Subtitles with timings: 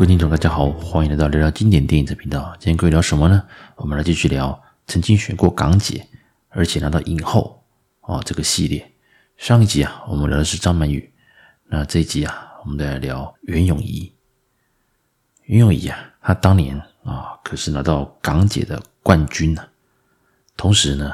[0.00, 2.56] 各位听众，大家好，欢迎来到聊聊经典电影这频道。
[2.58, 3.46] 今天各位聊什么呢？
[3.76, 6.08] 我们来继续聊曾经选过港姐，
[6.48, 7.62] 而且拿到影后
[8.00, 8.92] 哦这个系列。
[9.36, 11.12] 上一集啊，我们聊的是张曼玉，
[11.66, 14.10] 那这一集啊，我们再来聊袁咏仪。
[15.42, 19.62] 袁咏仪啊，她当年啊可是拿到港姐的冠军呢、
[20.56, 21.12] 同时呢，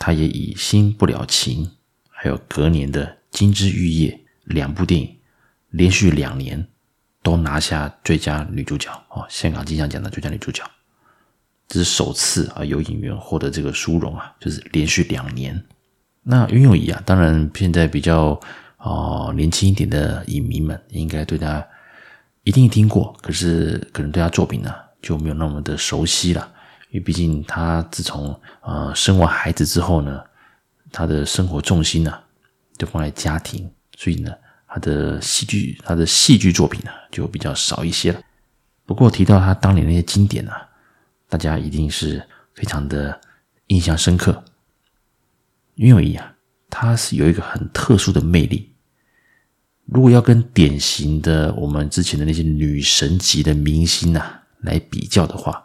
[0.00, 1.64] 她也以《新不了情》
[2.08, 4.10] 还有隔年的《金枝玉叶》
[4.46, 5.16] 两部电影，
[5.70, 6.66] 连续两年。
[7.26, 10.62] 都拿下最佳女主角哦，香港金像奖的最佳女主角，
[11.66, 15.60] 这是首次啊有演员获得这个殊荣啊，就是连续两年。
[16.22, 18.38] 那袁咏仪啊，当然现在比较
[18.78, 21.66] 哦年轻一点的影迷们应该对她
[22.44, 26.48] 一定听过，可是可能对她作品呢就没有那么的熟悉了，
[26.90, 30.22] 因为毕竟她自从呃生完孩子之后呢，
[30.92, 32.16] 她的生活重心呢
[32.78, 34.30] 就放在家庭，所以呢。
[34.76, 38.20] 他的戏剧，他的戏剧作品呢，就比较少一些了。
[38.84, 40.68] 不过提到他当年那些经典啊，
[41.30, 43.18] 大家一定是非常的
[43.68, 44.44] 印象深刻。
[45.76, 46.34] 袁咏仪啊，
[46.68, 48.70] 她是有一个很特殊的魅力。
[49.86, 55.64] 如果要跟典型的我们之前的那些女神级的明星啊来比较的话，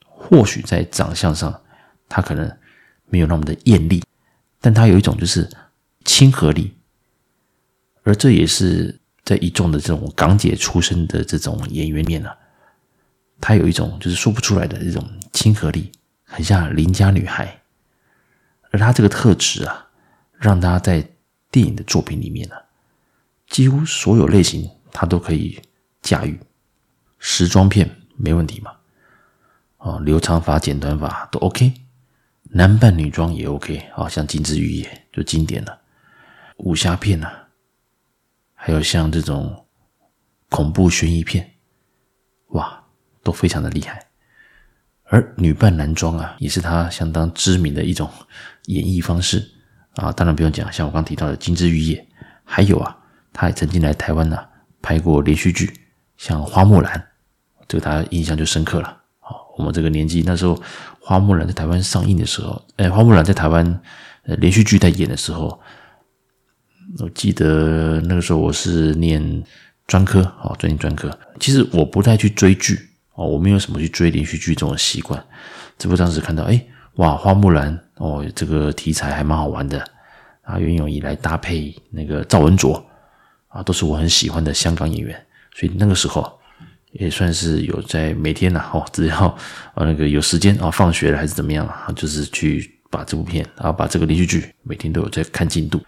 [0.00, 1.62] 或许在长相上，
[2.08, 2.50] 她可能
[3.06, 4.02] 没有那么的艳丽，
[4.60, 5.48] 但她有一种就是
[6.04, 6.74] 亲和力。
[8.04, 12.30] 而这也是在一众的这种港姐出身的这种演员面呢，
[13.40, 15.02] 她有一种就是说不出来的这种
[15.32, 15.90] 亲和力，
[16.22, 17.62] 很像邻家女孩。
[18.70, 19.86] 而她这个特质啊，
[20.38, 21.02] 让她在
[21.50, 22.54] 电影的作品里面呢，
[23.48, 25.58] 几乎所有类型她都可以
[26.02, 26.38] 驾驭。
[27.18, 28.72] 时装片没问题嘛，
[29.78, 31.72] 哦，留长发、剪短发都 OK，
[32.50, 34.84] 男扮女装也 OK，啊，像《金枝玉叶》
[35.16, 35.80] 就经典了，
[36.58, 37.43] 武侠片呢、啊。
[38.66, 39.66] 还有像这种
[40.48, 41.50] 恐怖悬疑片，
[42.52, 42.82] 哇，
[43.22, 44.02] 都非常的厉害。
[45.02, 48.10] 而女扮男装啊，也是她相当知名的一种
[48.64, 49.46] 演绎方式
[49.96, 50.10] 啊。
[50.10, 51.98] 当然不用讲，像我刚提到的《金枝玉叶》，
[52.42, 52.96] 还有啊，
[53.34, 54.42] 她也曾经来台湾呢、
[54.80, 55.70] 拍过连续剧，
[56.16, 56.98] 像《花木兰》，
[57.68, 59.02] 这个大家印象就深刻了。
[59.18, 60.54] 好，我们这个年纪那时候，
[61.00, 63.82] 《花木兰》在台湾上映的时候，哎，《花木兰》在台湾
[64.22, 65.60] 呃连续剧在演的时候。
[67.00, 69.42] 我记得那个时候我是念
[69.86, 71.10] 专科，哦，专念专科。
[71.40, 72.78] 其实我不太去追剧，
[73.14, 75.22] 哦，我没有什么去追连续剧这种习惯。
[75.76, 76.64] 只不过当时看到，哎，
[76.96, 79.84] 哇，花木兰，哦，这个题材还蛮好玩的。
[80.42, 82.84] 啊，袁咏仪来搭配那个赵文卓，
[83.48, 85.18] 啊，都是我很喜欢的香港演员。
[85.54, 86.30] 所以那个时候
[86.92, 89.26] 也算是有在每天呐，哦，只要
[89.74, 95.80] 啊那个有时间啊，放学了还是怎么样啊，就是去把这部片，然后把这个连续剧每天都有在看进度。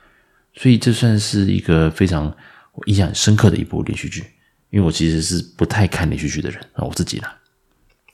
[0.56, 2.34] 所以这算是一个非常
[2.72, 4.24] 我印象很深刻的一部连续剧，
[4.70, 7.36] 因为我其实是不太看连续剧的人啊，我自己啦。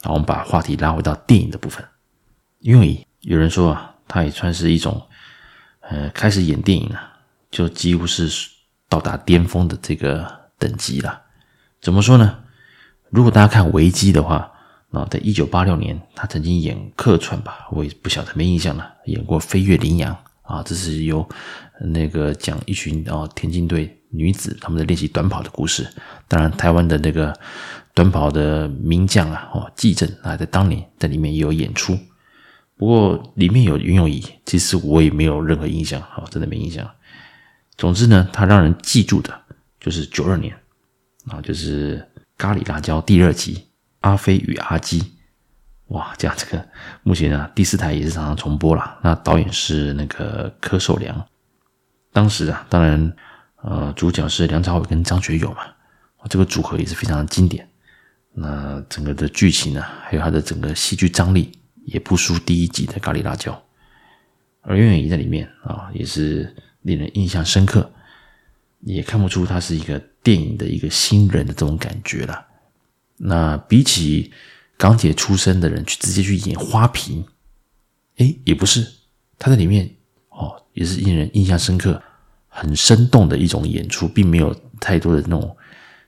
[0.02, 1.84] 好，我们把话题拉回到电影的部分，
[2.58, 5.00] 因为有人说啊，他也算是一种，
[5.80, 7.12] 呃，开始演电影啊，
[7.50, 8.28] 就几乎是
[8.88, 11.22] 到达巅峰的这个等级了。
[11.80, 12.40] 怎么说呢？
[13.10, 14.50] 如果大家看维基的话，
[14.90, 20.12] 啊，在一九八六年，他曾经演客串吧，我也不晓得，没印象了，演过《飞越羚羊》。
[20.52, 21.26] 啊，这是由
[21.80, 25.88] 那个讲一群哦田径队女子她们在练习短跑的故事。
[26.28, 27.34] 当然，台湾的那个
[27.94, 31.98] 短跑的名将啊，哦，纪政啊，在当年在里面也有演出。
[32.76, 36.86] 不过里面有袁咏仪，其实我也没有任何印象，好，真的没印象。
[37.78, 39.32] 总之呢，他让人记住的
[39.80, 40.54] 就是九二年
[41.28, 41.96] 啊，就是
[42.36, 43.54] 《咖喱辣椒》第二集
[44.00, 45.00] 《阿飞与阿基》。
[45.92, 46.66] 哇，这样这个
[47.02, 48.98] 目前啊，第四台也是常常重播了。
[49.02, 51.26] 那导演是那个柯受良，
[52.12, 53.12] 当时啊，当然
[53.56, 55.58] 呃，主角是梁朝伟跟张学友嘛，
[56.30, 57.68] 这个组合也是非常的经典。
[58.32, 61.52] 那整个的剧情呢，还有它的整个戏剧张力，
[61.84, 63.52] 也不输第一集的《咖喱辣椒》。
[64.62, 67.92] 而袁咏仪在里面啊，也是令人印象深刻，
[68.80, 72.46] 也看不出她是一个电影的一个新人的这种感觉了。
[73.18, 74.32] 那比起。
[74.82, 77.24] 港姐出身的人去直接去演花瓶，
[78.16, 78.84] 诶，也不是，
[79.38, 79.88] 他在里面
[80.30, 82.02] 哦，也是令人印象深刻、
[82.48, 85.56] 很生动的一种演出，并没有太多的那种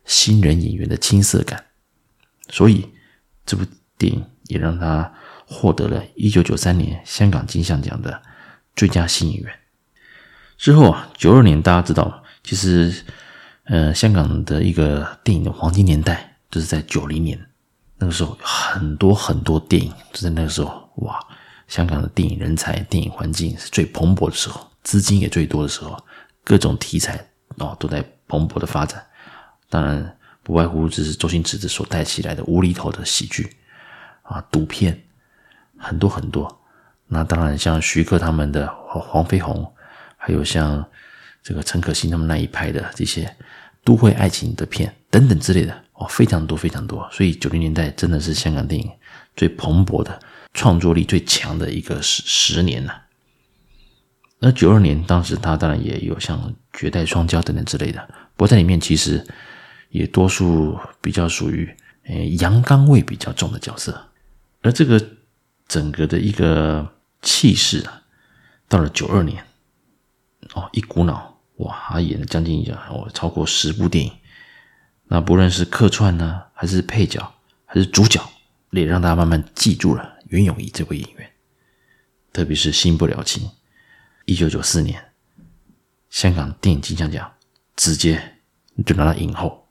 [0.07, 1.65] 新人演员的青涩感，
[2.49, 2.85] 所以
[3.47, 3.65] 这部
[3.97, 5.15] 电影也让他
[5.47, 8.21] 获得了一九九三年香港金像奖的
[8.75, 9.55] 最佳新演员。
[10.59, 12.93] 之后啊，九二年大家知道，其实
[13.67, 17.39] 呃，香港的一个电影的黄金年代就是在九零年。
[17.97, 21.19] 那个时候很多很多电影，就在那个时候，哇！
[21.67, 25.99] 香港的电影人才、电影环境是最蓬勃的时候，资金也最多的时候，
[26.45, 27.27] 各种题材
[27.57, 29.03] 哦都在蓬勃的发展。
[29.71, 33.57] 当然，不外乎只是周星驰所带起来的无厘头的喜剧
[34.23, 35.03] 啊，赌片
[35.79, 36.61] 很多很多。
[37.07, 39.73] 那当然，像徐克他们的黄飞鸿，
[40.17, 40.85] 还有像
[41.43, 43.35] 这个陈可辛他们那一派的这些
[43.83, 47.09] 都会爱情的片等等之类的哦，非常多非常多。
[47.11, 48.91] 所以九零年代真的是香港电影
[49.35, 50.21] 最蓬勃的、
[50.53, 53.03] 创作力最强的一个十十年了。
[54.39, 56.39] 那九二年，当时他当然也有像
[56.73, 58.07] 《绝代双骄》等等之类的，
[58.37, 59.27] 不过在里面其实
[59.91, 61.75] 也多数比较属于
[62.05, 64.09] 诶阳刚味比较重的角色，
[64.63, 65.01] 而这个
[65.67, 66.91] 整个的一个。
[67.27, 68.03] 气势啊，
[68.69, 69.43] 到了九二年，
[70.53, 74.13] 哦，一股脑哇，他演了将近哦超过十部电影，
[75.07, 77.35] 那不论是客串呢，还是配角，
[77.65, 78.21] 还是主角，
[78.71, 81.31] 也让大家慢慢记住了袁咏仪这位演员。
[82.33, 83.47] 特别是《新不了情》，
[84.25, 85.13] 一九九四年
[86.11, 87.33] 香港电影金像奖
[87.77, 88.39] 直接
[88.85, 89.69] 就拿到影后，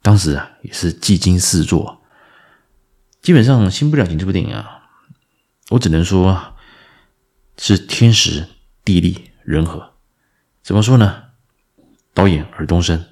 [0.00, 2.02] 当时啊也是技惊四座。
[3.20, 4.90] 基本上《新不了情》这部电影啊，
[5.70, 6.48] 我只能说。
[7.58, 8.48] 是天时
[8.82, 9.92] 地利人和，
[10.62, 11.24] 怎么说呢？
[12.14, 13.04] 导演尔冬升，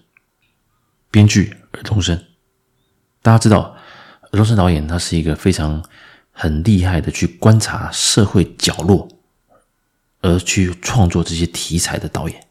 [1.11, 2.25] 编剧尔冬升。
[3.23, 3.77] 大家知道，
[4.23, 5.85] 尔冬升导演他是一个非常
[6.33, 9.09] 很厉害的去观察社会角落，
[10.21, 12.47] 而去创作这些题材的导演。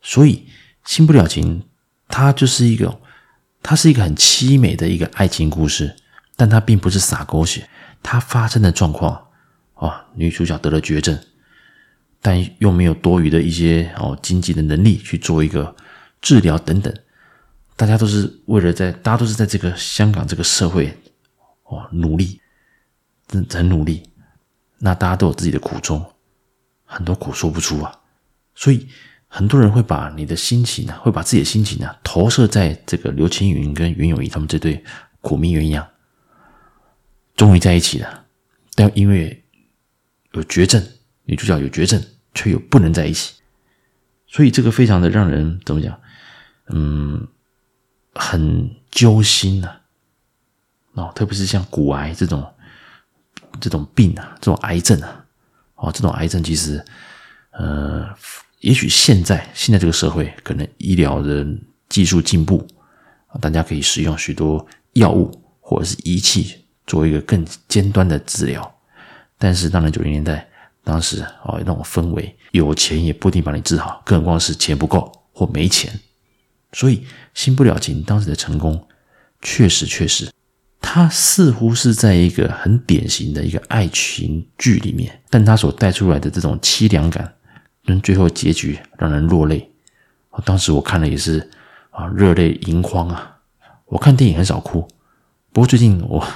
[0.00, 0.36] 所以，
[0.84, 1.60] 《新不了情》
[2.08, 3.00] 它就是一个，
[3.62, 5.96] 它是一个很凄美的一个爱情故事，
[6.36, 7.68] 但它并不是洒狗血，
[8.02, 9.28] 它发生的状况。
[9.74, 11.18] 哦，女主角得了绝症，
[12.20, 15.74] 但又没有多余的一些哦经济的能力去做一个
[16.20, 16.94] 治疗等等。
[17.76, 20.96] 大家都是为了在，大家都是在这个香港这个社会
[21.64, 22.40] 哦努力，
[23.28, 24.02] 真很努力。
[24.78, 26.04] 那大家都有自己的苦衷，
[26.84, 27.94] 很多苦说不出啊。
[28.54, 28.88] 所以
[29.26, 34.84] 很多人会把你的心情呢，会把自己的心情呢投射在这个刘青云跟袁咏仪他们这对
[35.20, 35.86] 苦命鸳鸯，
[37.36, 38.26] 终于在一起了，
[38.74, 39.38] 但因为。
[40.34, 40.82] 有绝症，
[41.24, 42.02] 女主角有绝症，
[42.32, 43.34] 却又不能在一起，
[44.26, 46.00] 所以这个非常的让人怎么讲？
[46.68, 47.28] 嗯，
[48.14, 49.78] 很揪心呐、啊。
[50.94, 52.46] 哦，特别是像骨癌这种
[53.58, 55.24] 这种病啊，这种癌症啊，
[55.76, 56.84] 哦，这种癌症其实，
[57.52, 58.06] 呃，
[58.60, 61.46] 也许现在现在这个社会可能医疗的
[61.88, 62.66] 技术进步，
[63.40, 65.30] 大家可以使用许多药物
[65.60, 68.74] 或者是仪器做一个更尖端的治疗。
[69.38, 70.46] 但是，当然，九零年代
[70.84, 75.98] 当时哦，那种氛围，有钱也不一定把你治好，更何况是钱不够或没钱。
[76.72, 76.98] 所以，
[77.34, 78.88] 《新不了情》当时的成功，
[79.40, 80.30] 确实确实，
[80.80, 87.34] 它似乎是在一个很典型的一个爱情剧里面，但它所带出来的这种凄凉感，
[87.84, 89.70] 跟最后结局让人落泪。
[90.46, 91.50] 当时我看了也是
[91.90, 93.36] 啊，热泪盈眶啊。
[93.84, 94.88] 我看电影很少哭，
[95.52, 96.26] 不过最近我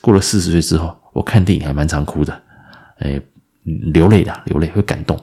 [0.00, 2.42] 过了四十岁之后，我看电影还蛮常哭的。
[3.00, 3.20] 哎，
[3.64, 5.22] 流泪的，流泪会感动。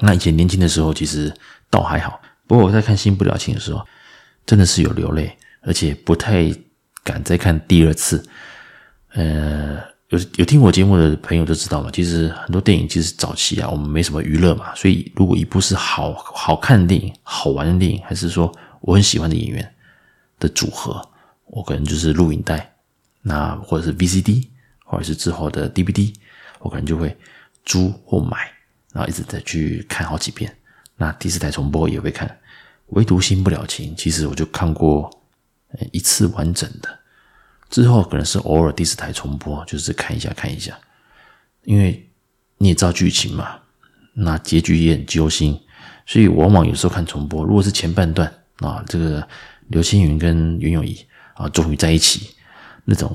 [0.00, 1.32] 那以前年轻的时候，其实
[1.70, 2.20] 倒还好。
[2.52, 3.82] 不过我在看《新不了情》的时候，
[4.44, 6.54] 真的是有流泪，而且不太
[7.02, 8.22] 敢再看第二次。
[9.14, 9.78] 呃，
[10.10, 19.74] 有有听我节目的朋友都知道嘛，其实很多电影其实早期啊，我们没什么娱乐嘛，所以如果一部是好好看的电影、好玩的电影，还是说我很喜欢的演员
[20.38, 21.00] 的组合，
[21.46, 22.70] 我可能就是录影带，
[23.22, 24.48] 那或者是 VCD。
[24.84, 26.14] 或者是之后的 DVD，
[26.58, 27.16] 我可能就会
[27.64, 28.36] 租或买，
[28.92, 30.54] 然后一直再去看好几遍。
[30.96, 32.38] 那第四台重播也会看，
[32.92, 35.10] 唯独《新不了情》，其实我就看过
[35.90, 36.88] 一次完整的，
[37.68, 40.78] 之后可能是偶尔第四台重播，就是看一下看一下。
[41.64, 42.08] 因为
[42.56, 43.58] 你也知道剧情嘛，
[44.14, 45.60] 那结局也很揪心，
[46.06, 49.26] 所以往往有时候看重播，如果是前半段啊，这个
[49.68, 50.98] 刘青云跟袁咏仪
[51.34, 52.30] 啊终于在一起，
[52.84, 53.14] 那种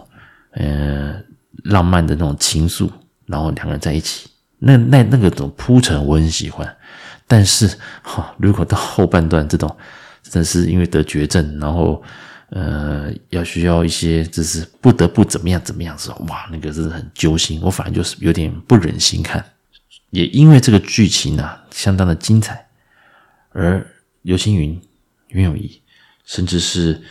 [0.52, 1.20] 呃。
[1.64, 2.88] 浪漫的那种情愫，
[3.26, 4.30] 然后两个人在一起，
[4.60, 6.77] 那那那个种铺陈我很喜欢，
[7.28, 7.68] 但是
[8.02, 9.78] 哈、如果到后半段这种，
[10.24, 12.02] 真的是因为得绝症，然后
[12.50, 19.44] 呃要需要一些就是不得不怎么样怎么样时候，哇，那个真是很揪心，我反而就是有点不忍心看。
[20.12, 22.66] 也因为这个剧情啊相当的精彩，
[23.50, 23.86] 而
[24.22, 24.82] 刘青云、
[25.28, 25.82] 袁咏仪，
[26.24, 27.02] 甚至是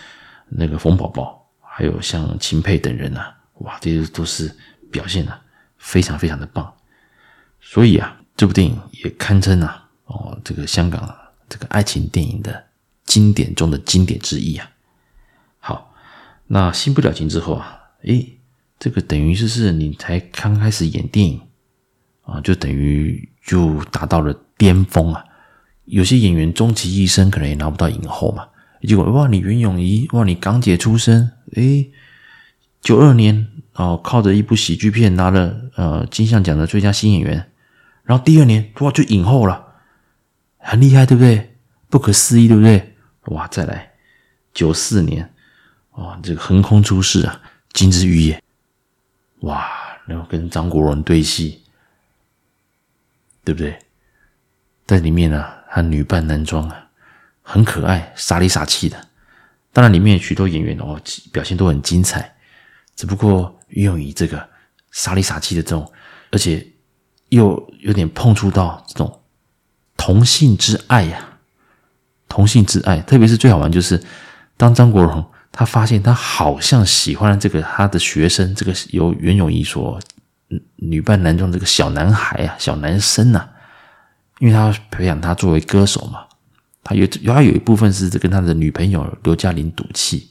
[0.48, 3.34] 那个冯宝宝，还有像秦沛等人啊。
[3.60, 4.50] 哇，这些都是
[4.90, 5.40] 表现的
[5.78, 6.70] 非常非常的棒，
[7.60, 9.85] 所以啊，这部电影也堪称啊，
[10.16, 11.14] 哦，这个香港
[11.48, 12.64] 这个爱情电影的
[13.04, 14.70] 经典中的经典之一啊。
[15.58, 15.94] 好，
[16.46, 18.38] 那《新不了情》之后啊，诶，
[18.78, 21.40] 这个等于就是你才刚开始演电影
[22.22, 25.24] 啊，就等于就达到了巅峰啊。
[25.84, 28.48] 有些演员终其一生可能也拿不到影后嘛，
[28.82, 31.92] 结果哇，你袁咏仪，哇，你港姐出身，诶，
[32.80, 37.52] 九二年哦，靠着一部喜剧片拿了呃金像奖的最佳新演员，
[38.02, 39.65] 然后第二年哇就影后了，
[40.66, 41.56] 很厉害，对不对？
[41.88, 42.96] 不可思议，对不对？
[43.26, 43.92] 哇，再来
[44.52, 45.32] 九四年，
[45.92, 47.40] 哇，这个横空出世啊，
[47.72, 48.42] 金枝玉叶，
[49.40, 49.70] 哇，
[50.06, 51.62] 然后跟张国荣对戏，
[53.44, 53.78] 对不对？
[54.86, 56.90] 在里面呢、啊，他女扮男装啊，
[57.42, 59.08] 很可爱，傻里傻气的。
[59.72, 61.00] 当然，里面许多演员哦，
[61.32, 62.36] 表现都很精彩。
[62.96, 64.48] 只不过运用于这个
[64.90, 65.92] 傻里傻气的这种，
[66.32, 66.66] 而且
[67.28, 69.22] 又有点碰触到这种
[69.96, 71.38] 同性之爱呀、
[72.28, 73.00] 同性之爱。
[73.00, 74.02] 特别是最好玩就是，
[74.56, 79.98] 当张国荣他发现他好像喜欢这个他的学生，这个由袁咏仪所
[80.76, 83.48] 女扮男装这个小男孩啊，小男生呐、
[84.38, 86.20] 因为他要培养他作为歌手嘛，
[86.84, 90.28] 他有他有一部分是跟他的女朋友刘嘉玲赌气，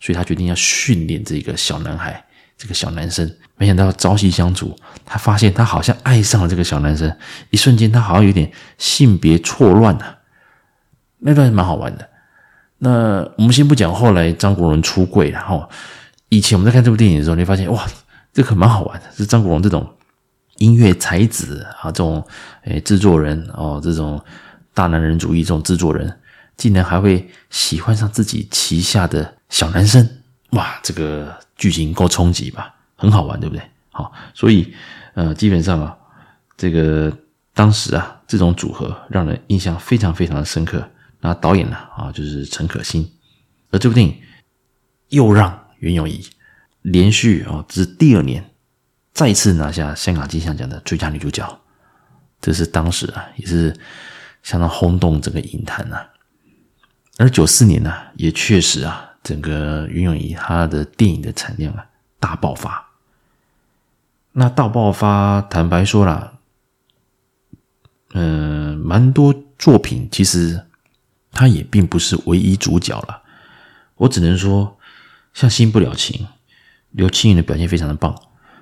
[0.00, 2.24] 所以他决定要训练这个小男孩，
[2.58, 3.34] 这个小男生。
[3.56, 7.16] 没想到朝夕相处，他发现他好像爱上了这个小男生，
[7.50, 10.18] 一瞬间他好像有点性别错乱了。
[11.20, 12.08] 那段蛮好玩的。
[12.78, 15.68] 那我们先不讲后来张国荣出柜，然后
[16.28, 17.86] 以前我们在看这部电影的时候，你发现哇，
[18.32, 19.94] 这可蛮好玩的，是张国荣这种。
[20.58, 22.26] 音乐才子啊，这种
[22.64, 24.20] 诶制作人哦，这种
[24.74, 26.18] 大男人主义这种制作人，
[26.56, 30.17] 竟然还会喜欢上自己旗下的小男生，
[30.50, 32.74] 哇，这个剧情够冲击吧？
[32.96, 33.62] 很好玩，对不对？
[33.90, 34.74] 好，所以
[35.14, 35.96] 呃，基本上啊，
[36.56, 37.16] 这个
[37.54, 40.88] 当时啊，这种组合让人印象非常非常的深刻。
[41.20, 43.10] 那导演呢啊，就是陈可辛，
[43.70, 44.16] 而这部电影
[45.08, 46.24] 又让袁咏仪
[46.82, 48.44] 连续哦，这是第二年。
[49.12, 51.60] 再次拿下香港金像奖的最佳女主角，
[52.40, 53.76] 这是当时啊也是
[54.44, 56.08] 相当轰动整个影坛啊。
[57.16, 61.86] 而九四年呢、也确实啊，整个袁咏仪她的电影的产量啊
[62.20, 62.88] 大爆发。
[64.32, 66.34] 那大爆发，坦白说啦，
[68.14, 70.64] 嗯、蛮多作品其实
[71.32, 73.22] 她也并不是唯一主角了。
[73.96, 74.78] 我只能说，
[75.34, 76.24] 像《新不了情》，
[76.92, 78.16] 刘青云的表现非常的棒。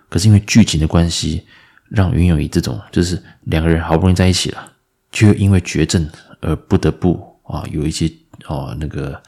[0.08, 1.46] 可是因为剧情的关系，
[1.90, 4.72] 让袁咏仪这种就是两个人好不容易在一起了，
[5.12, 6.08] 却因为绝症
[6.40, 8.10] 而不得不啊有一些
[8.46, 9.20] 哦那个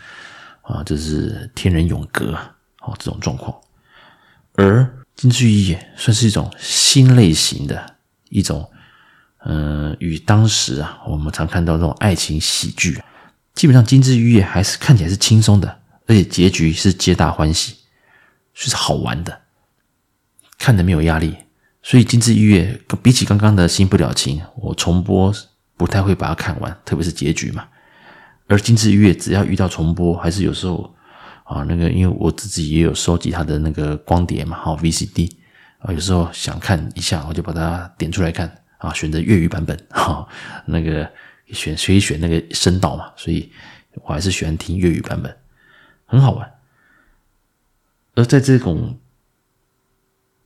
[0.69, 2.33] 啊这是天人永隔
[2.83, 3.55] 哦这种状况。
[4.53, 4.83] 而
[5.17, 7.97] 《金枝玉叶》算是一种新类型的
[8.29, 8.71] 一种，
[9.45, 13.03] 嗯、与当时啊我们常看到这种爱情喜剧，
[13.55, 17.77] 基本上《金枝玉叶》还是看起来是轻松的，而且结局是皆大欢喜，
[18.53, 19.41] 是好玩的。
[20.59, 21.37] 看的没有压力，
[21.83, 25.33] 所以《金枝玉叶》比起刚刚的《新不了情》，我重播
[25.77, 27.67] 不太会把它看完，特别是结局嘛。
[28.49, 30.95] 而《金枝玉叶》只要遇到重播，还是有时候
[31.45, 35.31] 啊，那个因为我自己也有收集它的那个光碟嘛，好 VCD
[35.79, 40.27] 啊，有时候想看一下，我就把它点出来看啊，选择粤语版本 哈，
[40.67, 41.09] 那个
[41.49, 43.53] 选所以选那个声道嘛，所以
[43.95, 45.37] 我还是喜欢听粤语版本，
[46.07, 46.51] 很好玩。
[48.15, 48.99] 而在这种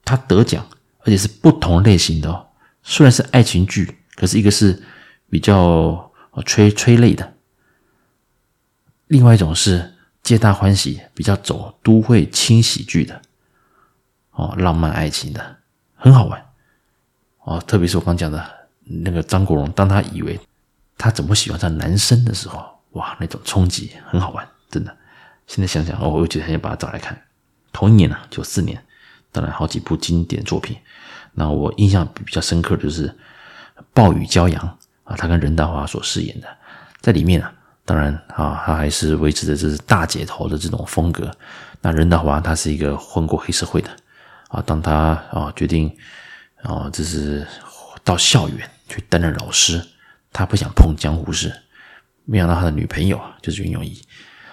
[0.05, 0.67] 他得奖，
[1.01, 2.49] 而且是不同类型的哦。
[2.83, 4.83] 虽然是爱情剧，可是一个是
[5.31, 6.13] 比较
[6.45, 7.32] 催催泪的，
[9.13, 9.93] 另外一种是
[10.23, 13.21] 皆大欢喜，比较走都会轻喜剧的
[14.31, 15.57] 哦，浪漫爱情的，
[15.95, 16.43] 很好玩
[17.41, 17.61] 哦。
[17.67, 18.43] 特别是我刚讲的
[18.85, 20.41] 那个张国荣，当他以为
[20.97, 24.97] 他怎么喜欢上男生的时候，哇，那种冲击很好玩，真的。
[25.47, 27.21] 现在想想哦，我又觉得很想把它找来看。
[27.71, 28.83] 同一年啊，九四年。
[29.31, 30.75] 当然，好几部经典作品。
[31.35, 33.09] 那我印象比较深刻的就是
[33.93, 34.63] 《暴雨骄阳》
[35.05, 36.49] 啊，他跟任达华所饰演的，
[37.03, 37.53] 在里面啊，
[37.85, 41.31] 当然啊，他还是维持着这是大姐头的这种风格。
[41.81, 43.91] 那任达华他是一个混过黑社会的
[44.49, 44.95] 啊，当他
[45.31, 45.95] 啊决定
[46.63, 47.47] 啊，这是
[48.05, 49.85] 到校园去担任老师，
[50.33, 51.53] 他不想碰江湖事，
[52.25, 54.01] 没想到他的女朋友啊就是袁咏仪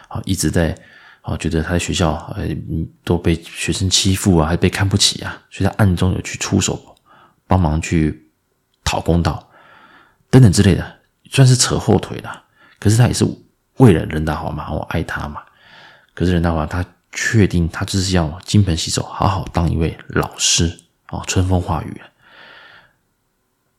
[0.08, 0.76] 啊，一直在。
[1.22, 2.48] 啊，觉得他在学校呃
[3.04, 6.96] 都被学生欺负啊，还被看不起啊，所以他暗中有去出手，
[7.46, 8.32] 帮忙去
[8.86, 9.52] 讨公道，
[10.32, 12.46] 等等之类的，算是扯后腿了。
[12.80, 13.26] 可是他也是
[13.78, 15.42] 为了任达华嘛，我爱他嘛。
[16.14, 22.02] 可是任达华他确定他就是要金盆洗手，好好当一位老师啊，春风化雨。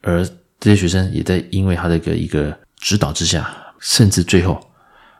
[0.02, 0.24] 而
[0.58, 4.60] 这些学生也在因为他的一个一个指导之下，甚至最后。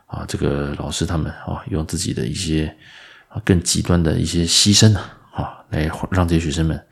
[0.07, 2.75] 啊，这个老师他们啊，用自己的一些
[3.29, 4.93] 啊更极端的一些牺牲
[5.31, 6.85] 啊，来让这些学生们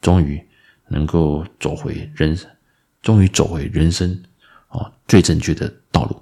[0.00, 0.44] 终于
[0.88, 2.36] 能够走回人，
[3.00, 4.20] 终于走回人生
[4.66, 6.20] 啊最正确的道路。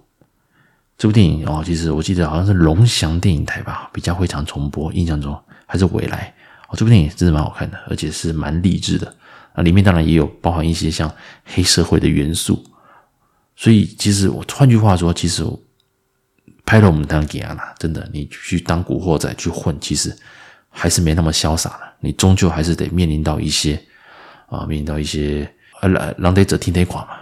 [1.03, 6.33] 这部电影哦，其实我记得好像是龙翔电影台吧，比较会常重播，印象中还是未来
[6.69, 6.77] 哦。
[6.77, 9.13] 这部电影真的蛮好看的，而且是蛮励志的
[9.53, 9.65] 啊。
[9.65, 11.13] 里面当然也有包含一些像
[11.45, 12.65] 黑社会的元素，
[13.57, 15.45] 所以其实我换句话说，其实
[16.65, 20.17] 拍了我们当给啊，真的，你去当古惑仔去混，其实
[20.69, 21.95] 还是没那么潇洒了。
[21.99, 23.75] 你终究还是得面临到一些
[24.47, 27.17] 啊，面临到一些呃，狼得者听得垮嘛。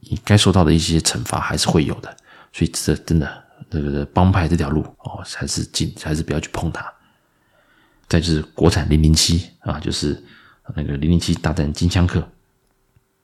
[0.00, 2.16] 你该受到的一些惩罚还是会有的，
[2.54, 6.86] 所以这真的这个帮派这条路哦，还是尽还是不要去碰它。
[8.06, 10.22] 再就是国产零零七啊，就是
[10.76, 12.26] 那个零零七大战金枪客，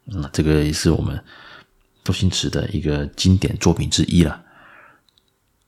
[0.07, 1.23] 嗯，这个也是我们
[2.03, 4.43] 周星驰的一个经典作品之一了。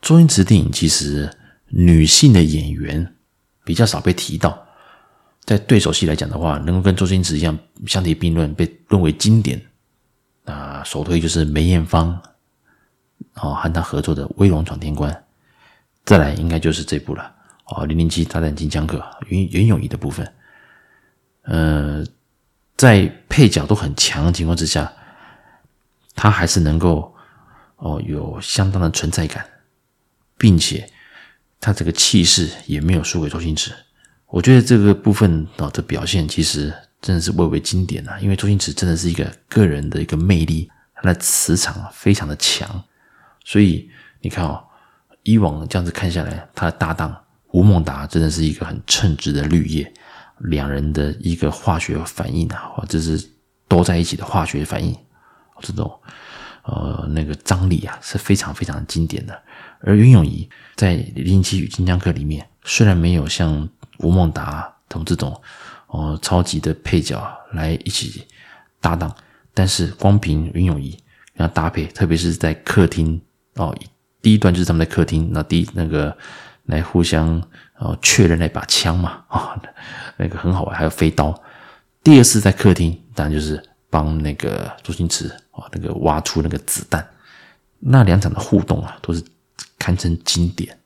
[0.00, 1.30] 周星驰电影其实
[1.68, 3.14] 女性的演员
[3.62, 4.66] 比较少被提到，
[5.44, 9.64] 在对手戏来讲的话，能够跟周星驰一样相提并论，被认为经典。
[10.46, 12.20] 啊，首推就是梅艳芳，
[13.34, 15.12] 哦，和他合作的《威龙闯天关》，
[16.04, 17.34] 再来应该就是这部了，
[17.66, 18.98] 哦，《零零七大战金枪客》
[19.28, 20.32] 袁袁咏仪的部分，
[21.42, 22.04] 呃，
[22.76, 24.92] 在配角都很强的情况之下，
[26.14, 27.14] 他还是能够
[27.76, 29.44] 哦有相当的存在感，
[30.36, 30.88] 并且
[31.60, 33.72] 他这个气势也没有输给周星驰，
[34.26, 36.72] 我觉得这个部分哦的表现其实。
[37.02, 38.16] 真的是蔚为经典啊！
[38.20, 42.84] 因为周星驰真的是一个个人的一个魅力，他的磁场非常的强，
[43.44, 44.62] 所以你看哦，
[45.22, 47.16] 以往这样子看下来，他的搭档
[47.52, 49.92] 吴孟达真的是一个很称职的绿叶，
[50.38, 53.22] 两人的一个化学反应啊，或者是
[53.68, 54.96] 都在一起的化学反应，
[55.60, 55.90] 这种
[56.64, 59.42] 呃那个张力啊是非常非常经典的。
[59.80, 63.68] 而袁咏仪在《零零七与金枪客》里面，虽然没有像
[63.98, 65.40] 吴孟达同这种。
[65.94, 67.22] 哦，超级的配角
[67.52, 68.26] 来一起
[68.80, 69.14] 搭档，
[69.52, 70.92] 但是光凭袁咏仪
[71.36, 73.20] 跟他搭配，特别是在客厅
[73.56, 73.76] 哦，
[74.20, 76.16] 第一段就是他们在客厅，那第一那个
[76.66, 77.42] 来互相
[77.78, 79.60] 哦确认那把枪嘛啊、
[80.16, 81.32] 那个很好玩，还有飞刀。
[82.02, 87.06] 第二次在客厅，当然就是帮那个周星驰哦那个挖出那个子弹，
[87.78, 89.22] 那两场的互动啊，都是
[89.78, 90.78] 堪称经典。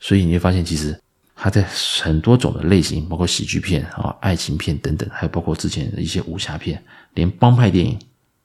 [0.00, 0.98] 所以你会发现，其实。
[1.36, 1.60] 他在
[2.00, 6.80] 很多种的类型，包括喜剧片啊、爱情片等等，还有包括之前的一些武侠片，
[7.14, 7.98] 连帮派电影，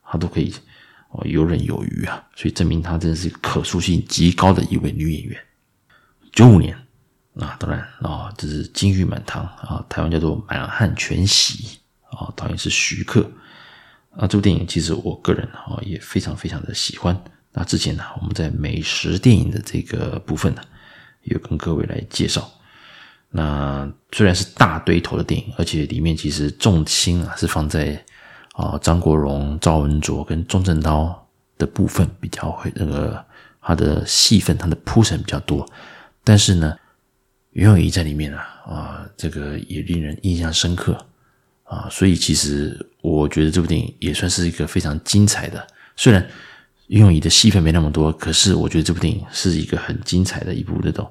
[0.03, 0.51] 他都可以
[1.09, 2.23] 哦游刃有余啊！
[2.35, 5.39] 所以证明她真是可塑性极高的一位女演员。
[6.31, 6.75] 九五年
[7.35, 11.79] 啊，当然啊，这是金玉满堂啊，台湾叫做满汉全席
[12.11, 13.29] 啊，导演是徐克
[14.11, 14.27] 啊。
[14.27, 17.19] 这部电影其实我个人啊也非常非常的喜欢。
[17.51, 20.61] 那之前呢，我们在美食电影的这个部分呢，
[21.23, 22.49] 有跟各位来介绍。
[23.31, 28.03] 那虽然是大堆头的电影，而且里面其实重心啊是放在
[28.59, 33.23] 啊张国荣、赵文卓跟钟镇涛的部分比较会那个
[33.61, 35.65] 他的戏份，他的铺陈比较多。
[36.23, 36.75] 但是呢，
[37.51, 40.97] 袁咏仪在里面啊啊这个也令人印象深刻
[41.63, 45.65] 啊，所以其实我觉得这部电影也算是一个非常精彩的。
[45.95, 46.27] 虽然
[46.87, 51.09] 袁咏仪的戏份没那么多，可是我觉得这部电影是一个很精彩的一部那种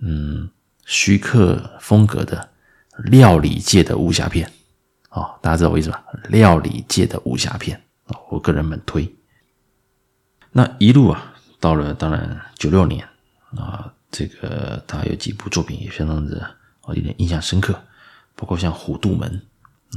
[0.00, 0.48] 嗯。
[0.88, 2.48] 徐克风格的
[3.06, 4.48] 料理界的武侠片，
[5.16, 6.04] 哦，大家知道我意思吧？
[6.28, 9.10] 料理界的武侠片啊，我个人猛推。
[10.52, 13.02] 那一路啊，到了当然九六年
[13.56, 16.42] 啊，这个他有几部作品也相当的
[16.82, 17.82] 啊，有点印象深刻，
[18.34, 19.42] 包括像《虎度门》，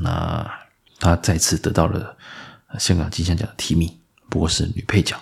[0.02, 0.50] 那
[1.00, 2.16] 他再次得到了
[2.78, 3.94] 香港金像奖的提名，
[4.30, 5.18] 不过是女配角，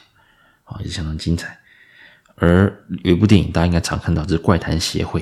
[0.65, 1.59] 啊，也相当精彩。
[2.35, 2.71] 而
[3.03, 5.21] 有一部电影大家应该常看到，这是《怪谈协会》。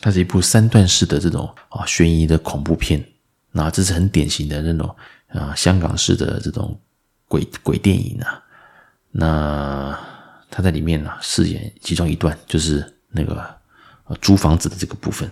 [0.00, 3.04] 它是一部三段式的这种啊悬疑的恐怖片，
[3.52, 4.96] 那这是很典型的那种
[5.28, 6.78] 啊香港式的这种
[7.26, 8.42] 鬼鬼电影啊。
[9.10, 9.98] 那
[10.50, 13.58] 他在里面呢饰演其中一段，就是那个
[14.20, 15.30] 租房子的这个部分。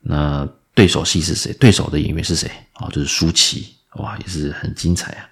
[0.00, 1.52] 那对手戏是谁？
[1.54, 2.50] 对手的演员是谁？
[2.72, 5.28] 啊，就是舒淇，哇，也是很精彩啊。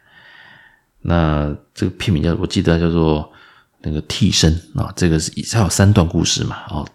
[1.00, 3.32] 那这个片名叫我记得叫做
[3.80, 6.86] 那个替身啊，这个是它有三段故事嘛，哦，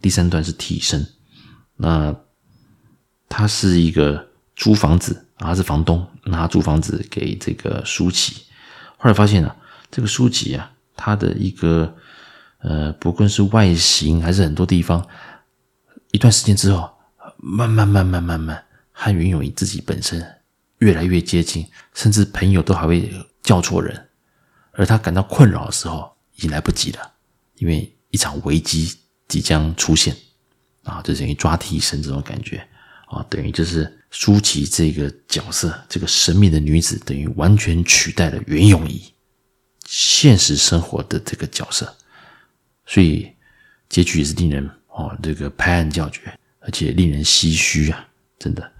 [0.00, 1.04] 第三段是替身。
[1.76, 2.14] 那
[3.28, 4.27] 他是一个
[4.58, 8.42] 租房子啊，他是房东，那他租房子给这个舒淇。
[8.96, 9.56] 后来发现啊，
[9.88, 11.96] 这个舒淇啊，他的一个
[12.58, 15.06] 呃，不论是外形还是很多地方，
[16.10, 16.90] 一段时间之后，
[17.36, 20.20] 慢慢慢慢慢慢，和袁咏仪自己本身
[20.78, 23.08] 越来越接近，甚至朋友都还会
[23.42, 24.08] 叫错人。
[24.72, 27.12] 而他感到困扰的时候，已经来不及了，
[27.58, 28.92] 因为一场危机
[29.28, 30.16] 即将出现。
[30.84, 32.66] 啊，就等于抓替身这种感觉
[33.08, 39.02] 啊，等于就是舒淇这个角色，这个神秘的女子，等于完全取代了袁咏仪
[39.86, 41.96] 现实生活的这个角色
[42.86, 43.30] 所以
[43.88, 46.20] 结局也是令人哦这个拍案叫绝，
[46.60, 48.06] 而且令人唏嘘啊！
[48.38, 48.72] 真的，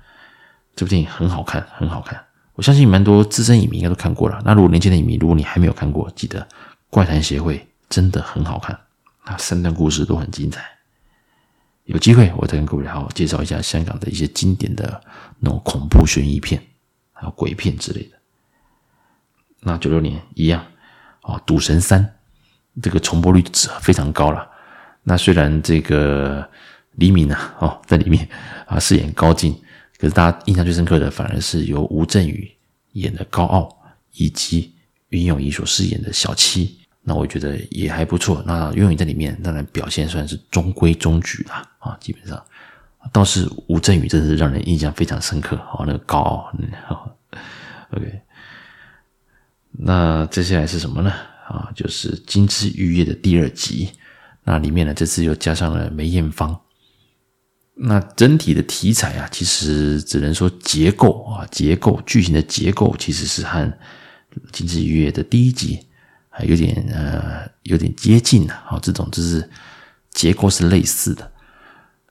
[0.75, 2.25] 这部电影很好看，很好看。
[2.55, 4.41] 我相信蛮多资深影迷应该都看过了。
[4.45, 6.41] 那如果年轻的影迷，如果你还没有看过，记得
[6.91, 8.79] 《怪谈协会》真的很好看，
[9.27, 10.78] 那三段故事都很精彩。
[11.89, 15.03] 有机会我再跟各位好好介绍一下香港的一些经典的
[15.41, 16.63] 那种恐怖悬疑片，
[17.13, 18.17] 还有鬼片之类的。
[19.61, 20.63] 那九六年一样
[21.23, 22.05] 哦，《赌神三》
[22.83, 23.43] 这个重播率
[23.81, 24.47] 非常高了。
[25.03, 26.47] 那虽然这个
[26.93, 28.29] 黎明啊哦在里面
[28.67, 29.55] 啊饰演高进，
[29.97, 32.55] 可是大家印象最深刻的反而是由吴镇宇
[32.93, 33.75] 演的高傲，
[34.13, 34.75] 以及
[35.09, 36.79] 袁咏仪所饰演的小七。
[37.09, 38.45] 那我觉得也还不错。
[38.47, 42.41] 那袁咏仪在里面当然表现算是中规中矩啦啊，基本上
[43.11, 46.53] 倒是吴镇宇真是让人印象非常深刻哦，那个高傲。
[47.97, 48.21] OK，
[49.71, 51.11] 那接下来是什么呢？
[51.49, 53.91] 啊，就是《金枝玉叶》的第二集。
[54.45, 56.61] 那里面呢，这次又加上了梅艳芳。
[57.81, 63.61] 那整体的题材啊，其实只能说结构啊，结构剧情的结构其实是和
[64.53, 65.87] 《金枝玉叶》的第一集
[66.45, 69.49] 有点呃有点接近了啊，这种就是
[70.11, 71.31] 结构是类似的。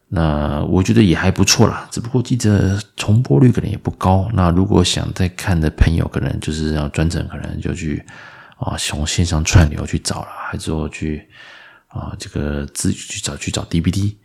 [0.10, 4.30] 那我觉得也还不错啦，只不过记得重播率可能也不高。
[4.34, 8.02] 那如果想再看的朋友，可能就是要专程，可能就去
[8.58, 11.28] 啊从线上串流去找了，还是说去
[11.88, 14.16] 啊这个自己去找去找 DVD。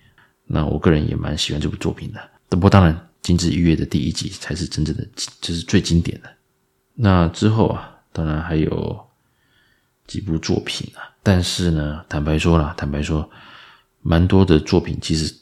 [0.46, 2.20] 那我个人也蛮喜欢这部作品的。
[2.48, 5.04] 不过当然，《金枝玉叶》的第一集才是真正的，
[5.40, 6.30] 就是最经典的。
[6.94, 9.00] 那之后啊，当然还有
[10.06, 11.02] 几部作品啊。
[11.22, 13.28] 但是呢，坦白说啦，坦白说，
[14.00, 15.34] 蛮多的作品其实。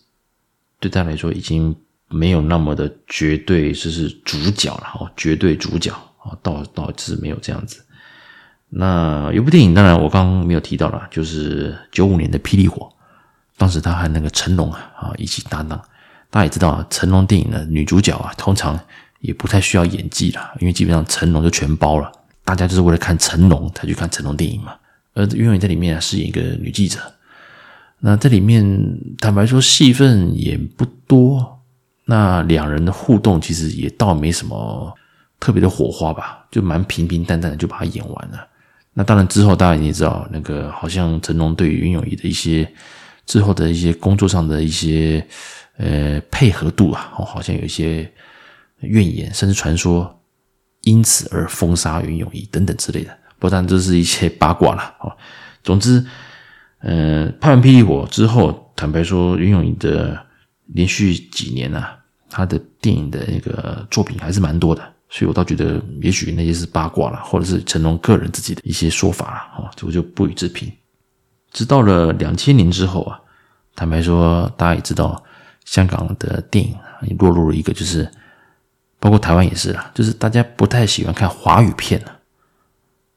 [0.82, 1.76] 对他来说，已经
[2.08, 5.92] 没有那么的绝对，就是主角了哦，绝对主角
[6.24, 7.84] 啊，倒倒是没有这样子。
[8.70, 12.86] 那有部电影，当然我刚刚没有提到了，就是九五年的《霹雳火》，
[13.58, 15.78] 当时他和那个成龙啊啊一起搭档。
[16.30, 18.80] 大家也知道啊，成龙电影的女主角啊，通常
[19.18, 22.10] 也不太需要演技了，因为基本上成龙就全包了，
[22.44, 24.74] 大家就是为了看成龙才去看成龙电影嘛。
[25.14, 27.00] 而袁咏仪在里面，饰演一个女记者。
[27.98, 31.60] 那这里面坦白说戏份也不多，
[32.04, 34.94] 那两人的互动其实也倒没什么
[35.38, 38.46] 特别的火花吧，就蛮平平淡淡的就把它演完了。
[38.94, 42.66] 那当然之后大家也知道，那个好像成龙对于袁咏仪的一些
[43.26, 45.24] 之后的一些工作上的一些
[45.76, 48.10] 呃配合度啊，好像有一些
[48.80, 50.19] 怨言，甚至传说
[50.82, 53.16] 因此而封杀袁咏仪等等之类的。
[53.38, 55.12] 不但这是一些八卦了哦，
[55.62, 56.04] 总之。
[56.82, 60.18] 呃，拍完《霹雳火》之后，坦白说，袁咏仪的
[60.68, 61.94] 连续几年啊，
[62.30, 70.72] 他的电影的那个作品还是蛮多的，所以我倒觉得，也许那些是八卦了，或者是成龙个人自己的一些说法了，哦，这我就不予置评。
[71.52, 73.20] 直到了两千年之后啊，
[73.76, 75.22] 坦白说，大家也知道，
[75.66, 78.10] 香港的电影啊也落入了一个就是，
[79.00, 82.18] 包括台湾也是啦，就是大家不太喜欢看华语片了，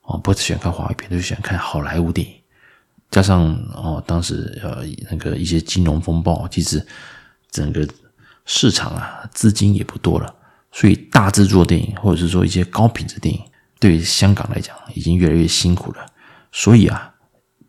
[0.03, 2.33] 哦，不太喜欢看华语片，就喜欢看好莱坞电影。
[3.11, 6.83] 加上哦，当时呃那个一些金融风暴，其实
[7.51, 7.87] 整个
[8.45, 10.33] 市场啊资金也不多了，
[10.71, 13.39] 所以大制作电影或者是说一些高品质电影，
[13.79, 16.05] 对于香港来讲已经越来越辛苦了。
[16.51, 17.13] 所以啊，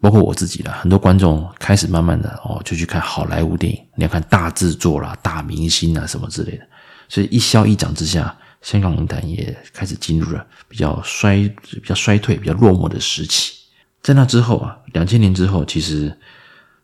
[0.00, 6.66] 包括我自己了，很多观众开始慢慢的哦就去看好莱坞电影，你要看大制作啦、大明星啊什么之类的。
[7.08, 13.54] 所以一消一长之下，香港影坛也开始进入了比较衰、比较衰退、比较落寞的时期。
[14.02, 16.16] 在那之后啊，两千年之后，其实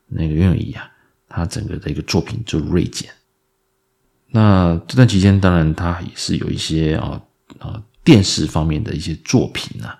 [0.06, 0.90] 那个袁咏仪啊，
[1.28, 3.10] 她整个的一个作品就锐减。
[4.32, 7.20] 那这段期间，当然他也是有一些啊
[7.58, 9.98] 啊电视方面的一些作品啊，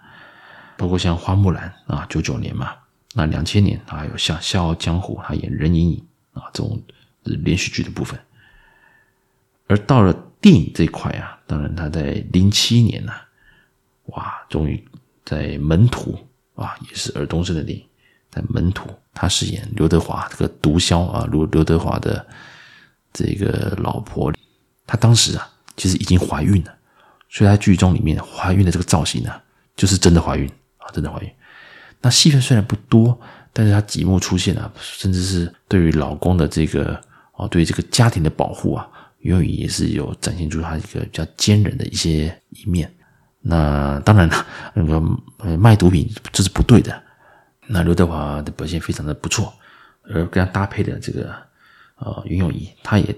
[0.77, 2.73] 包括像《花木兰》啊，九九年嘛，
[3.15, 6.81] 那两千年还有像《笑傲江湖》，他演任盈盈啊这种
[7.23, 8.19] 连续剧的部分。
[9.71, 13.23] 而到了电影这块啊，当然他在零七年呢、啊，
[14.07, 14.85] 哇，终于
[15.25, 16.13] 在《门徒》。
[16.61, 17.83] 啊，也是尔冬升的电影，
[18.31, 22.27] 在《门徒》，他饰演刘德华这个毒枭啊，刘刘德华的
[23.15, 24.31] 这个老婆，
[24.87, 26.75] 她当时啊，其实已经怀孕了，
[27.31, 29.43] 所以在剧中里面怀孕的这个造型呢、啊，
[29.75, 31.31] 就是真的怀孕啊，真的怀孕。
[32.03, 33.19] 那戏份虽然不多，
[33.55, 36.93] 但是她几幕出现啊，甚至是对于老公的这个
[37.33, 38.87] 啊，对于这个家庭的保护啊，
[39.21, 42.93] 袁咏仪也是有展现出她一个比较坚韧的一些一面。
[43.43, 45.03] 那当然了， 那个
[45.39, 47.03] 呃卖毒品这是不对的。
[47.67, 49.53] 那刘德华的表现非常的不错，
[50.03, 51.35] 而跟他搭配的这个
[51.97, 53.17] 呃袁咏仪，她也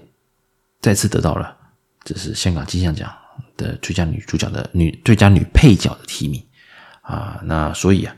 [0.79, 1.57] 再次得到了
[2.03, 3.11] 这是香港金像奖
[3.57, 6.41] 的最佳女主角的女最佳女配角的提名
[7.01, 7.41] 啊。
[7.43, 8.15] 那所以啊，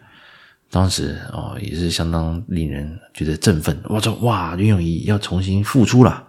[0.69, 3.80] 当时哦也是相当令人觉得振奋。
[3.86, 6.28] 我说哇，袁咏仪要重新复出了，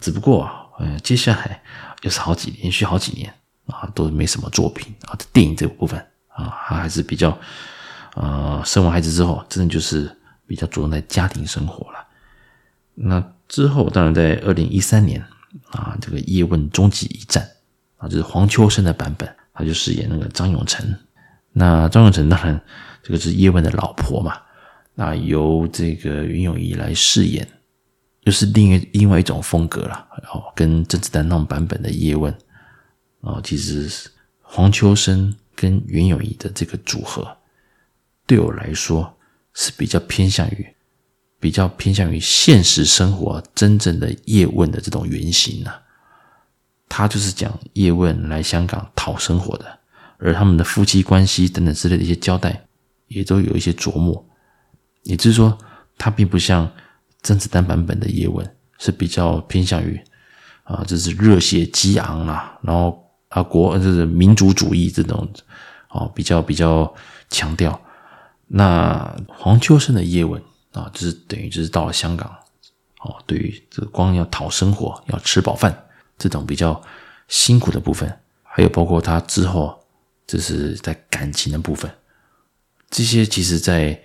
[0.00, 1.62] 只不过啊嗯，接下来
[2.02, 3.32] 又是好几连续好几年
[3.66, 5.16] 啊，都没什么作品啊。
[5.32, 7.38] 电影这个部分啊，他还是比较
[8.14, 10.10] 呃，生完孩子之后，真的就是
[10.46, 12.06] 比较着重在家庭生活了。
[12.94, 15.20] 那之后，当然在二零一三年
[15.70, 17.42] 啊，这个《叶问终极一战》
[18.04, 20.94] 啊，就是黄秋生的版本，他就饰演那个张永成。
[21.52, 22.60] 那张永成当然
[23.02, 24.36] 这个是叶问的老婆嘛，
[24.94, 27.46] 那由这个袁咏仪来饰演，
[28.24, 30.06] 又是另一另外一种风格了。
[30.22, 32.32] 然后跟甄子丹那种版本的叶问，
[33.20, 33.90] 啊，其实
[34.42, 37.36] 黄秋生跟袁咏仪的这个组合，
[38.26, 39.16] 对我来说
[39.52, 40.66] 是比较偏向于。
[41.40, 45.82] 比较偏向于现实生活真正的叶问的这种原型呢、啊，
[46.88, 49.78] 他就是讲叶问来香港讨生活的，
[50.16, 52.66] 而他们的夫妻关系等等之类的一些交代，
[53.08, 54.26] 也都有一些琢磨。
[55.02, 55.58] 也就是说，
[55.98, 56.72] 他并不像
[57.24, 60.00] 甄子丹版本的叶问是比较偏向于
[60.62, 65.28] 啊，就是热血激昂啦，然后啊国就是民族主义这种
[65.88, 66.94] 哦，比较比较
[67.30, 67.80] 强调。
[68.46, 70.40] 那黄秋生的叶问。
[70.74, 72.28] 啊，就是等于就是到了香港，
[72.98, 75.72] 哦，对于这个光要讨生活、要吃饱饭
[76.18, 76.82] 这种比较
[77.28, 79.78] 辛苦的部分，还有包括他之后
[80.26, 81.88] 就是在感情的部分，
[82.90, 83.96] 这些其实在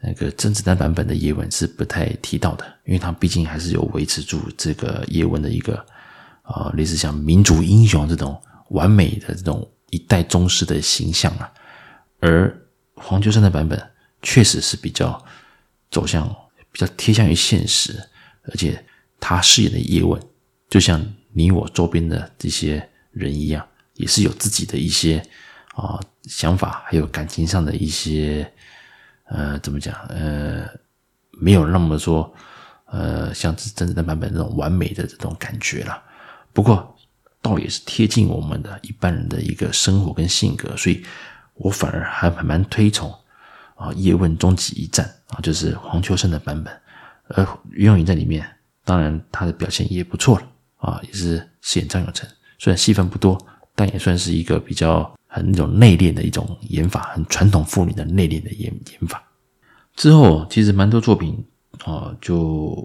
[0.00, 5.84] 那个甄子丹版本的叶问是不太提到的，因为他毕竟还是有维持住这个叶问的一个
[6.42, 11.52] 啊、类似像民族英雄这种完美的这种一代宗师的形象啊，
[12.20, 12.56] 而
[12.94, 13.90] 黄秋生的版本
[14.22, 15.22] 确实是比较。
[15.92, 16.24] 走向
[16.70, 18.00] 比较贴向于现实，
[18.44, 18.80] 而且
[19.18, 20.22] 他饰演的叶问，
[20.68, 25.20] 就像你我周边的这些人一样，也是有自己的一些
[25.74, 28.48] 啊、想法，还有感情上的一些
[29.30, 30.68] 呃怎么讲呃
[31.30, 32.32] 没有那么说
[32.86, 36.02] 呃像真正的版本那种完美的这种感觉了。
[36.52, 36.94] 不过
[37.40, 41.02] 倒也是贴近我们的一般人的一个生活跟性格，所以
[41.54, 43.10] 我反而还还蛮推崇。
[43.76, 46.70] 啊，叶问终极一战啊，就是黄秋生的版本，
[47.28, 48.46] 而袁咏仪在里面，
[48.84, 53.42] 当然他的表现也不错了啊，也是饰演张永成，虽然戏份不多，
[53.74, 59.22] 但也算是一个比较很那种内敛的一种演法，很传统妇女的内敛的演演法。
[59.94, 61.42] 之后其实蛮多作品
[61.84, 62.38] 啊，就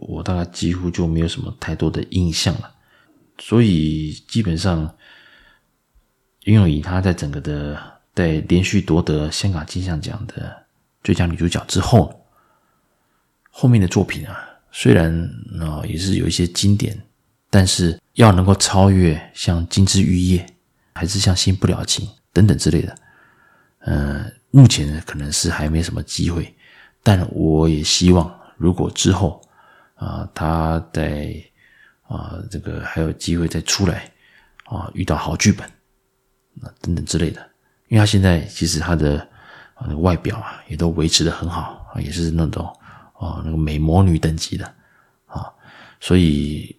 [0.07, 2.71] 我大概几乎就没有什么太多的印象了，
[3.39, 4.95] 所以基本上
[6.43, 7.81] 袁咏仪她在整个的
[8.13, 10.63] 在连续夺得香港金像奖的。
[11.03, 12.25] 最佳女主角之后，
[13.51, 14.35] 后面的作品啊，
[14.71, 15.13] 虽然
[15.61, 16.99] 啊、也是有一些经典，
[17.51, 20.39] 但是要能够超越像《金枝玉叶》，
[20.95, 22.95] 还是像《新不了情》等等之类的，
[23.79, 26.53] 呃，目前可能是还没什么机会。
[27.01, 29.41] 但我也希望，如果之后
[29.95, 31.33] 啊，他在
[32.03, 34.11] 啊这个还有机会再出来
[34.65, 35.65] 啊，遇到好剧本
[36.61, 37.39] 啊等等之类的，
[37.87, 39.27] 因为他现在其实他的。
[39.75, 42.65] 啊，那个外表啊，也都维持的很好啊，也是那种
[43.19, 44.65] 啊，那个美魔女等级的
[45.25, 45.51] 啊，
[45.99, 46.73] 所以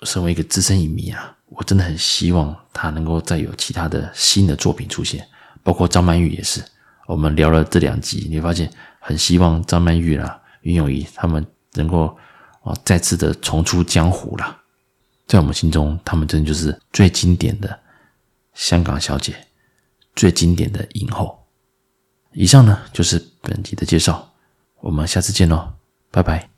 [0.00, 5.26] 身为一个资深影迷啊，我真的很希望他能够再有其他的新的作品出现，
[5.62, 6.62] 包括张曼玉也是。
[7.06, 12.16] 我们聊了这两集，你会发现很希望张曼玉啦、袁咏仪他们能够
[12.62, 14.58] 啊再次的重出江湖了。
[15.26, 17.78] 在我们心中，他们真的就是最经典的
[18.54, 19.34] 香港小姐，
[20.14, 21.46] 最经典的影后。
[22.32, 24.32] 以上呢就是本集的介绍，
[24.80, 25.72] 我们下次见喽，
[26.10, 26.50] 拜拜。